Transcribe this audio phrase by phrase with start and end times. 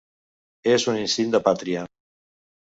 [0.75, 1.85] És un instint de pàtria.